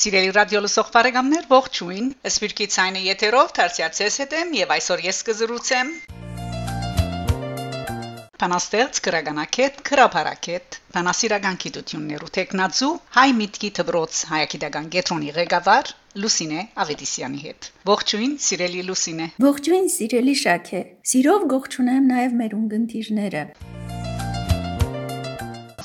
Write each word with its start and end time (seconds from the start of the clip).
Սիրելի 0.00 0.30
ռադիո 0.32 0.60
լսող 0.64 0.86
բարեկամներ, 0.94 1.42
ողջույն։ 1.50 2.04
Սպիրկի 2.30 2.66
ցայնը 2.72 3.00
եթերով 3.04 3.50
դարձյալ 3.58 3.90
հետ 4.20 4.30
եմ 4.38 4.52
եւ 4.56 4.70
այսօր 4.76 5.02
ես 5.04 5.18
կզրուցեմ 5.28 5.90
Փանաստեղծ 8.40 9.00
քրագանակետ 9.04 9.82
քրափարակետ 9.90 10.78
Փանասիրական 10.94 11.58
գիտություններու 11.64 12.30
տեխնացու 12.38 12.90
հայ 13.18 13.26
միտքի 13.42 13.70
դբրոց 13.80 14.22
հայագիտական 14.30 14.88
գետրոնի 14.96 15.34
ղեկավար 15.36 15.92
Լուսինե 16.24 16.64
Ավետիսյանի 16.86 17.42
հետ։ 17.44 17.68
Ողջույն, 17.92 18.32
սիրելի 18.46 18.86
Լուսինե։ 18.88 19.28
Ողջույն, 19.50 19.92
սիրելի 19.98 20.38
Շաքե։ 20.46 20.82
Սիրով 21.12 21.46
ողջունեմ 21.52 22.10
նաև 22.14 22.40
մեր 22.40 22.58
ունգընտիրները։ 22.62 23.44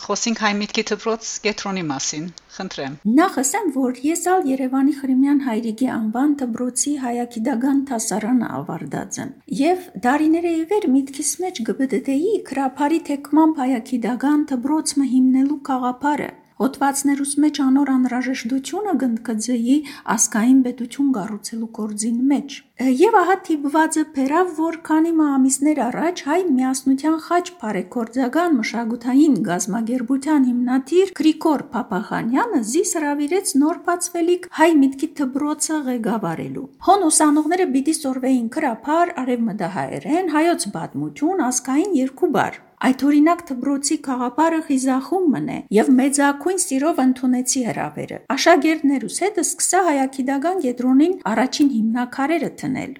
Խոսենք 0.05 0.41
հայ 0.43 0.49
միտքի 0.57 0.81
դպրոց 0.85 1.29
կետրոնի 1.45 1.83
մասին։ 1.89 2.25
Խնդրեմ։ 2.55 2.97
Նախ 3.19 3.37
ասեմ, 3.41 3.71
որ 3.77 4.01
ես 4.05 4.21
ալ 4.33 4.45
Երևանի 4.51 4.93
Խրիմյան 4.99 5.39
հայրիկի 5.47 5.89
անվան 5.95 6.35
դպրոցի 6.41 6.93
հայագիտական 7.05 7.81
դասարանը 7.89 8.51
ավարտած 8.59 9.19
եմ։ 9.23 9.33
Եվ 9.63 9.89
դարիները 10.05 10.53
իվեր 10.61 10.87
միտքիս 10.99 11.35
մեջ 11.45 11.65
գբդդեի 11.71 12.33
քրափարի 12.53 13.03
թեկմամբ 13.09 13.61
հայագիտական 13.65 14.49
դպրոցը 14.53 15.11
հիմնելու 15.15 15.61
գաղափարը 15.71 16.33
Հոդվածներուս 16.55 17.31
մեջ 17.43 17.57
անոր 17.65 17.89
անհրաժեշտությունը 17.91 18.91
գնդկձեի 19.01 19.73
ասկային 20.13 20.59
պետություն 20.67 21.07
կառուցելու 21.17 21.67
կորձին 21.77 22.19
մեջ։ 22.29 22.53
Եվ 22.99 23.17
ահա 23.21 23.35
թիբվածը 23.47 24.03
փերավ, 24.15 24.53
որ 24.59 24.77
քանի 24.87 25.11
ամիսներ 25.25 25.81
առաջ 25.85 26.23
հայ 26.27 26.39
միասնության 26.55 27.17
խաչ 27.25 27.45
բարեգործական 27.63 28.55
մշակութային 28.59 29.35
գազագերբության 29.47 30.47
հիմնադիր 30.49 31.13
Գրիգոր 31.19 31.63
Փափախանյանը 31.75 32.61
զիս 32.71 32.91
հravirեց 32.99 33.53
նոր 33.63 33.81
բացվելիք 33.89 34.47
հայ 34.59 34.69
միտքի 34.83 35.09
դբրոցը 35.19 35.81
ղեկավարելու։ 35.89 36.67
Հոն 36.87 37.09
ուսանողները 37.09 37.67
պիտի 37.75 37.97
սորվեին 37.99 38.47
քրափար, 38.55 39.15
արևմտահայերեն, 39.25 40.31
հայոց 40.35 40.69
պատմություն, 40.75 41.45
ասկային 41.51 41.99
երկու 42.03 42.31
բար։ 42.39 42.64
Այդ 42.83 43.03
օրինակ 43.07 43.41
դբրոցի 43.49 43.95
խաղապարը 44.05 44.57
խիզախում 44.67 45.27
մնե 45.35 45.55
եւ 45.77 45.91
մեծակույն 45.99 46.59
սիրով 46.65 46.99
ընդունեցի 47.05 47.61
հրավերը։ 47.69 48.17
Աշակերտներուս 48.35 49.19
հետ 49.25 49.41
սկսա 49.45 49.83
հայագիտական 49.89 50.63
կենտրոնին 50.65 51.19
առաջին 51.31 51.69
հիմնակարերը 51.79 52.51
տնել։ 52.61 52.97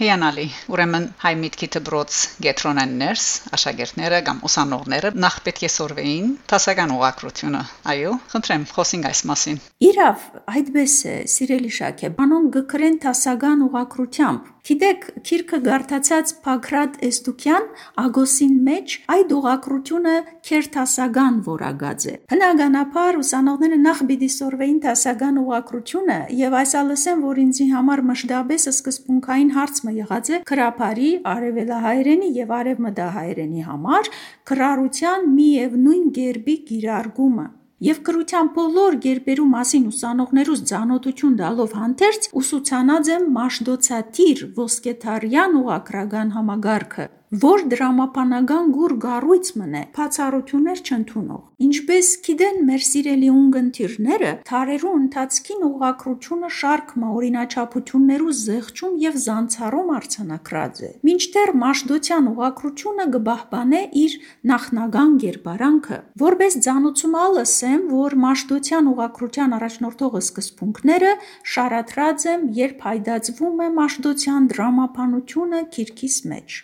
Հիանալի։ 0.00 0.44
Ուրեմն 0.72 1.06
հայ 1.20 1.32
միտքի 1.40 1.66
դբրոց 1.74 2.18
գետրոնաններս, 2.44 3.24
աշակերտները 3.56 4.20
կամ 4.28 4.38
ուսանողները 4.48 5.10
նախ 5.24 5.36
պետք 5.48 5.64
է 5.68 5.70
սորվեին 5.74 6.30
տասական 6.52 6.94
ուղակրությունը։ 6.94 7.60
Այո, 7.92 8.14
խնդրեմ, 8.32 8.64
խոսենք 8.72 9.10
այս 9.10 9.20
մասին։ 9.28 9.60
Իրավ, 9.90 10.24
այդպես 10.56 10.94
է, 11.04 11.16
սիրելի 11.34 11.72
Շաքե, 11.80 12.12
բանոն 12.16 12.48
գկրեն 12.56 12.96
տասական 13.04 13.66
ուղակրությամբ 13.68 14.48
Գիտեք, 14.60 15.04
քիրքը 15.24 15.58
գարտացած 15.64 16.32
Փակրատ 16.44 16.96
Էստուկյան 17.06 17.68
Ագոսին 18.02 18.56
մեջ 18.66 18.96
այդ 19.14 19.30
ուղակրությունը 19.36 20.16
քերթասական 20.48 21.38
որագած 21.46 22.06
է։ 22.10 22.14
Հնագանաբար 22.32 23.20
ուսանողները 23.20 23.78
նախ 23.84 24.02
պիտի 24.10 24.30
սորվեին 24.36 24.80
տասական 24.84 25.40
ուղակրությունը 25.44 26.18
եւ 26.40 26.58
այս 26.60 26.74
ալսեն, 26.80 27.22
որ 27.30 27.40
ինձի 27.44 27.68
համար 27.70 28.04
մշտապես 28.10 28.68
սկզբունքային 28.74 29.54
հարցը 29.56 29.94
եղած 30.00 30.30
է 30.30 30.42
քրափարի, 30.50 31.10
արևելահայերենի 31.34 32.28
եւ 32.40 32.52
արևմտահայերենի 32.60 33.64
համար 33.70 34.12
քրարության 34.50 35.32
մի 35.38 35.48
եւ 35.60 35.80
նույն 35.86 36.12
գերբի 36.20 36.58
գիրարգումը 36.70 37.48
եւ 37.80 38.00
կրության 38.06 38.48
բոլոր 38.56 38.96
գերբերու 39.04 39.46
մասին 39.54 39.86
ուսանողներուս 39.90 40.64
ցանոթություն 40.70 41.38
տալով 41.40 41.76
հանդերձ 41.80 42.28
ուսուցանած 42.40 43.14
եմ 43.14 43.24
Մաշդոցաթիր 43.38 44.44
ոսկեթարյան 44.60 45.56
ուղակրական 45.62 46.36
համագարքը 46.36 47.06
որ 47.30 47.60
դրամապանական 47.70 48.70
գուր 48.74 48.92
գառույց 49.04 49.48
մնե 49.60 49.80
բացառություններ 49.94 50.80
չընդունող 50.82 51.42
ինչպես 51.66 52.08
գիտեն 52.26 52.56
մեր 52.66 52.82
սիրելի 52.86 53.28
ունգընտիրները 53.30 54.32
թարերու 54.48 54.94
ընթացքին 55.00 55.62
ուղակրությունը 55.68 56.50
շարքմա 56.56 57.10
օրինաչափություններու 57.20 58.34
զեղչում 58.40 58.96
եւ 59.04 59.20
զանցառում 59.26 59.92
արցանակրած 60.00 60.82
է 60.82 60.90
մինչդեռ 61.06 61.54
մաշդոցյան 61.62 62.28
ուղակրությունը 62.34 63.06
գբահբանե 63.14 63.84
իր 64.02 64.18
նախնական 64.50 65.16
գերբարանքը 65.22 66.02
որպես 66.26 66.58
ցանուցում 66.66 67.16
ալսեմ 67.22 67.86
որ 67.94 68.18
մաշդոցյան 68.26 68.90
ուղակրության 68.96 69.56
առաջնորդող 69.60 70.20
սկզբունքները 70.24 71.14
շարադրած 71.54 72.28
եմ 72.34 72.46
երբ 72.58 72.86
հայդացվում 72.90 73.64
է 73.70 73.72
մաշդոցյան 73.78 74.52
դրամապանությունը 74.56 75.66
քիրքիս 75.78 76.22
մեջ 76.34 76.62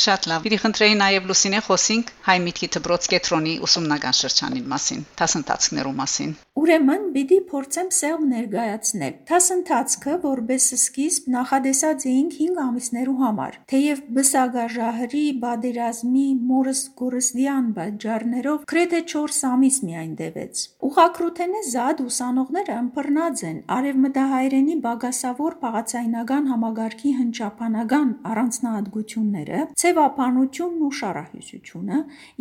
Շատ 0.00 0.26
լավ։ 0.30 0.46
Իրի 0.48 0.58
խնդրեի 0.62 0.94
նաև 0.96 1.26
Լուսինե 1.28 1.58
խոսինք 1.66 2.10
հայ 2.24 2.36
միտքի 2.46 2.68
դբրոց 2.76 3.08
կետրոնի 3.12 3.54
ուսումնական 3.66 4.14
շրջանի 4.16 4.62
մասին, 4.70 5.02
դասընթացներու 5.20 5.92
մասին։ 5.98 6.30
Ուրեմն 6.60 7.04
պիտի 7.14 7.36
փորձեմ 7.50 7.90
սեղմ 7.96 8.24
ներկայացնել։ 8.30 9.12
Դասընթացը, 9.30 10.14
որբես 10.24 10.64
սկիզբ 10.76 11.28
նախադեсած 11.34 12.06
էինք 12.10 12.34
5 12.40 12.60
ամիսներու 12.64 13.16
համար, 13.20 13.58
թեև 13.72 14.00
բսագաժահրի, 14.16 15.24
բادرազմի, 15.44 16.24
մորս 16.50 16.82
գորսդյան 17.00 17.68
բաժարներով 17.76 18.66
գրեթե 18.72 19.00
4 19.12 19.38
ամիս 19.50 19.78
միայն 19.90 20.12
տևեց։ 20.20 20.64
Ուղակրութենե 20.90 21.62
զադ 21.70 22.02
ուսանողները 22.08 22.76
ըմբռնած 22.80 23.44
են 23.50 23.58
արևմտահայերենի 23.76 24.76
բագասավոր 24.84 25.56
բաղացայնական 25.64 26.50
համագարքի 26.50 27.14
հնչապանական 27.20 28.10
առանձնահատկությունները, 28.30 29.64
ցե 29.80 29.89
ցևապանությունն 29.90 30.82
ու 30.86 30.90
շարահյուսությունը 30.96 31.96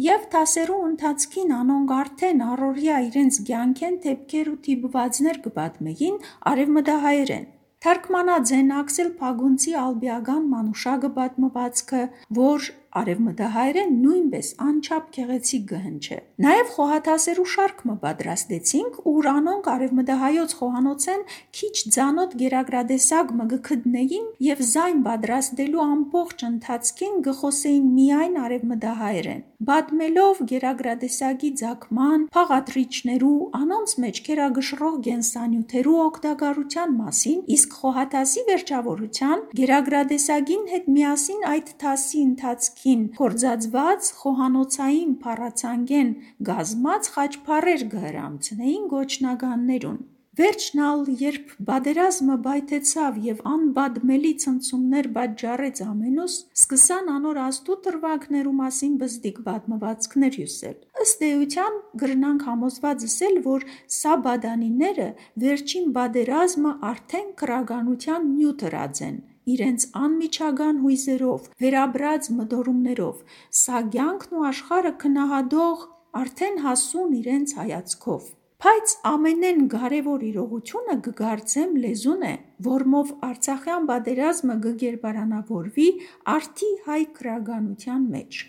եւ 0.05 0.25
դասերու 0.33 0.81
ընթացքին 0.87 1.53
անոնք 1.59 1.93
արդեն 1.99 2.43
առօրյա 2.47 2.97
իրենց 3.05 3.39
ցանկեն 3.47 3.95
թեփքեր 4.03 4.51
ու 4.51 4.59
թիբվածներ 4.67 5.39
կպատմեին 5.45 6.19
արևմտահայերեն 6.51 7.47
Թարգմանած 7.79 8.49
են 8.59 8.71
Աքսել 8.75 9.09
Փագունցի 9.19 9.73
Ալբիական 9.81 10.47
մանուշագը 10.53 11.09
պատմվածքը, 11.17 12.01
որ 12.39 12.65
արևմտահայերեն 12.99 13.91
նույնպես 14.03 14.47
անչափ 14.65 15.09
գեղեցիկ 15.15 15.65
գհնչե։ 15.69 16.17
Նաև 16.45 16.71
խոհաթասերու 16.75 17.45
շարքը 17.53 17.95
պատրաստեցինք, 18.03 18.97
ուր 19.13 19.29
անոնք 19.33 19.69
արևմտահայոց 19.73 20.55
խոհանոցեն 20.59 21.21
քիչ 21.59 21.75
ցանոթ 21.95 22.33
գերագրադեսակ 22.39 23.33
մգքդնեին 23.39 24.25
եւ 24.47 24.63
զայն 24.69 25.03
պատրաստելու 25.09 25.83
ամբողջ 25.85 26.45
ընթացքին 26.49 27.21
գխոսեին 27.29 27.87
միայն 27.99 28.41
արևմտահայերեն։ 28.49 29.45
Բադմելով 29.69 30.37
գերագրադեսակի 30.49 31.49
ցակման, 31.59 32.21
փաղատրիչներու, 32.35 33.39
անոնց 33.59 33.95
մեջ 34.03 34.21
կերագշռող 34.29 34.95
գենսանյութերու 35.09 35.97
օգտակարության 36.03 36.93
մասին, 36.99 37.41
իսկ 37.59 37.75
խոհաթասի 37.81 38.45
վերջավորության 38.49 39.43
գերագրադեսագին 39.59 40.63
հետ 40.73 40.87
միասին 40.95 41.43
այդ 41.49 41.73
թասի 41.83 42.21
ընթացքի 42.29 42.78
կողքին 42.79 43.01
կորձածված 43.15 44.09
խոհանոցային 44.17 45.09
փառացանգեն 45.23 46.11
գազմած 46.49 47.07
խաչփարեր 47.15 47.81
գհրամցնեին 47.93 48.85
գոչնագաններուն։ 48.93 49.97
Վերջնալ, 50.39 51.01
երբ 51.19 51.49
բادرազմը 51.67 52.37
բայթեցավ 52.45 53.17
եւ 53.25 53.41
անբադմելի 53.53 54.31
ցնցումներ 54.43 55.09
բաճարեց 55.17 55.81
ամենուս, 55.89 56.35
սկսան 56.55 57.11
անոր 57.19 57.39
աստու 57.49 57.77
տրվակներու 57.89 58.55
մասին 58.63 58.93
բզդիկ 59.01 59.41
բադմվածքներ 59.49 60.37
հյուսել։ 60.39 60.77
Ըստ 61.03 61.25
էության 61.31 61.81
գրնանք 62.05 62.45
համոզված 62.47 63.03
ասել, 63.09 63.41
որ 63.49 63.67
սա 63.99 64.15
բադանիները 64.29 65.09
վերջին 65.43 65.91
բادرազմը 65.99 66.73
արդեն 66.93 67.27
քրագանության 67.43 68.31
նյութ 68.39 68.65
հրած 68.69 69.03
են 69.09 69.19
իրենց 69.53 69.85
անմիջական 70.05 70.81
հույզերով, 70.83 71.47
վերաբրած 71.63 72.33
մտորումներով, 72.39 73.21
սա 73.61 73.79
ցանկն 73.95 74.35
ու 74.39 74.43
աշխարը 74.49 74.91
քնահադող 75.03 75.87
արդեն 76.19 76.59
հասուն 76.65 77.15
իրենց 77.19 77.55
հայացքով։ 77.59 78.29
Բայց 78.59 78.93
ամենեն 79.07 79.61
կարևոր 79.71 80.23
իրողությունը 80.29 80.95
գգարձեմ 81.05 81.77
լեզուն 81.83 82.25
է, 82.27 82.33
որմով 82.65 83.13
Արցախյան 83.29 83.87
պատերազմը 83.91 84.57
գերբարանավորվի 84.81 85.87
արդի 86.35 86.73
հայ 86.89 86.99
քրագանության 87.19 88.03
մեջ։ 88.17 88.43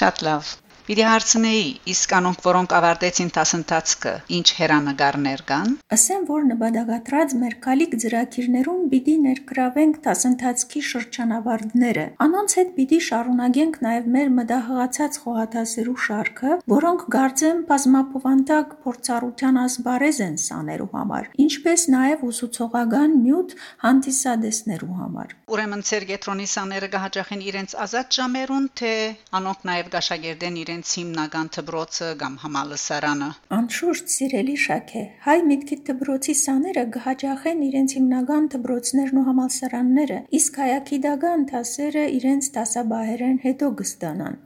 Շատ 0.00 0.26
լավ։ 0.30 0.56
Պիտի 0.90 1.04
հարցնեի, 1.06 1.66
իսկ 1.92 2.12
անոնք, 2.16 2.38
որոնք 2.42 2.72
ավարտեցին 2.74 3.28
դասընթացքը, 3.34 4.12
ինչ 4.36 4.46
հերանեկարներ 4.58 5.42
կան։ 5.46 5.68
Ասեմ, 5.94 6.22
որ 6.26 6.40
նպատակատրած 6.48 7.34
մեր 7.42 7.54
կալիք 7.66 7.92
ծրագիրներուն 8.02 8.80
պիտի 8.90 9.14
ներգրավենք 9.26 10.00
դասընթացքի 10.06 10.82
շրջանավարտները։ 10.90 12.06
Անոնց 12.26 12.56
հետ 12.58 12.72
պիտի 12.80 12.98
շարունակենք 13.06 13.78
նաև 13.86 14.08
մեր 14.16 14.32
մտահղացած 14.40 15.20
խոհաթասերու 15.22 15.94
շարքը, 16.10 16.58
որոնք 16.74 17.06
գարձեմ 17.14 17.62
բազմապովանտակ 17.70 18.74
փորձառության 18.82 19.62
ասբարեզ 19.62 20.20
են 20.26 20.36
սաներու 20.50 20.90
համար, 20.98 21.30
ինչպես 21.46 21.86
նաև 21.94 22.26
ուսուցողական 22.34 23.16
նյութ 23.30 23.56
հանդիսադեսներու 23.86 24.92
համար։ 24.98 25.38
Ուրեմն 25.54 25.86
ծեր 25.86 26.10
գետրոնի 26.10 26.50
սաները 26.50 26.90
կհաճախեն 26.98 27.46
իրենց 27.50 27.78
ազատ 27.86 28.20
ժամերուն, 28.20 28.68
թե 28.80 28.92
անոնք 29.38 29.64
նաև 29.70 29.90
գաշագերդեն 29.94 30.60
իրենց 30.60 30.79
հիմնական 30.96 31.50
դբրոցը 31.56 32.08
կամ 32.22 32.34
համալսարանը։ 32.44 33.28
Անշուշտ 33.56 34.12
սիրելի 34.14 34.56
շաքե, 34.64 35.02
հայ 35.26 35.38
միտքի 35.50 35.78
դբրոցի 35.90 36.36
սաները 36.42 36.84
կհաճախեն 36.96 37.64
իրենց 37.70 37.96
հիմնական 38.00 38.48
դբրոցներն 38.56 39.20
ու 39.20 39.26
համալսարանները, 39.30 40.20
իսկ 40.40 40.62
հայագիտական 40.64 41.50
դասերը 41.54 42.06
իրենց 42.20 42.54
դասաբահերեն 42.60 43.42
հետո 43.46 43.74
կստանան։ 43.82 44.40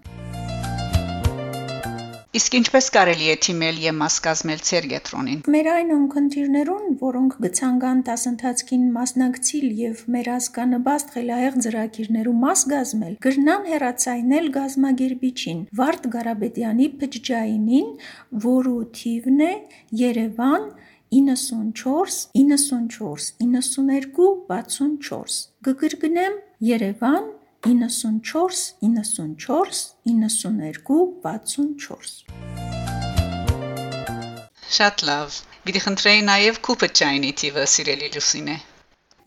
Իսկ 2.34 2.54
ինչպես 2.58 2.86
կարելի 2.90 3.28
է 3.31 3.34
թիմել 3.46 3.76
եւ 3.78 3.94
մաս 3.94 4.14
կազմել 4.25 4.62
ցերգետրոնին։ 4.66 5.42
Մեր 5.54 5.66
այն 5.70 5.90
ունկնդիրներուն, 5.94 6.86
որոնք 7.02 7.36
գցանգան 7.44 8.00
դասընթացքին 8.08 8.88
մասնակցիլ 8.96 9.66
եւ 9.81 10.00
մեր 10.14 10.31
ազգանպաստ 10.34 11.12
խելահեղ 11.14 11.58
ծրագիրներու 11.66 12.34
մաս 12.40 12.64
գազմել, 12.72 13.14
գրնան 13.26 13.69
հերացայնել 13.70 14.50
գազմագերբիչին 14.58 15.60
Վարդ 15.82 16.10
Գարաբեդյանի 16.16 16.90
փջջայինին, 17.04 17.94
որու 18.48 18.82
թիվն 18.98 19.46
է 19.46 19.52
Երևան 20.02 20.69
94 21.14 22.19
94 22.34 23.31
92 23.46 24.28
64 24.50 25.40
գգրգնեմ 25.70 26.42
Երևան 26.75 27.25
94 27.31 27.44
94 27.64 28.76
92 28.82 29.56
64 31.25 32.25
Շատ 34.76 35.05
լավ։ 35.08 35.38
Գիտի 35.64 35.81
խնդրեի 35.84 36.25
նաև 36.26 36.58
կուպը 36.69 36.88
ճայնի 37.00 37.31
տիվը 37.40 37.64
սիրելի 37.75 38.11
Լուսինե։ 38.16 38.56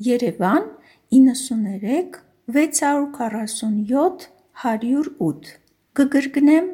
Երևան 0.10 0.70
93 1.18 2.22
647 2.60 4.30
108 4.68 5.52
Գգրգնեմ 5.98 6.72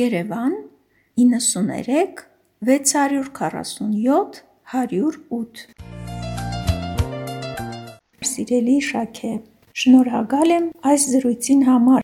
Երևան 0.00 0.58
93 1.20 2.24
647 2.72 4.42
108 4.72 5.64
Սիրելի 8.32 8.76
Շաքե 8.92 9.32
Շնորհակալ 9.80 10.50
եմ 10.52 10.64
այս 10.88 11.04
զրույցին 11.12 11.62
համար։ 11.64 12.02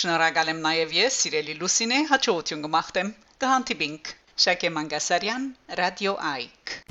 Շնորհակալ 0.00 0.52
եմ 0.52 0.62
նաև 0.66 0.94
ես, 0.96 1.18
սիրելի 1.24 1.56
Լուսինե, 1.60 1.98
հաջողություն 2.12 2.62
կմաղթեմ։ 2.64 3.10
Կհանդիպինք։ 3.44 4.14
Շակե 4.46 4.70
Մանգասարյան, 4.78 5.44
Ռադիո 5.82 6.16
Այք։ 6.30 6.89